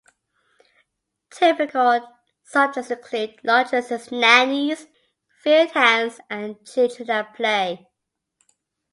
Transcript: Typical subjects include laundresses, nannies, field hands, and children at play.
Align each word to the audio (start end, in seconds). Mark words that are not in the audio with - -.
Typical 1.29 2.01
subjects 2.43 2.89
include 2.89 3.35
laundresses, 3.43 4.11
nannies, 4.11 4.87
field 5.43 5.69
hands, 5.73 6.19
and 6.27 6.55
children 6.65 7.11
at 7.11 7.35
play. 7.35 7.87